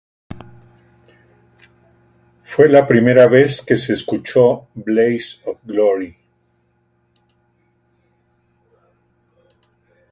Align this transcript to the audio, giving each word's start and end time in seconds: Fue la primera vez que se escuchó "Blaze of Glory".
Fue 2.41 2.67
la 2.69 2.87
primera 2.87 3.27
vez 3.27 3.61
que 3.61 3.77
se 3.77 3.93
escuchó 3.93 4.67
"Blaze 4.73 5.39
of 5.45 5.59
Glory". 5.63 6.17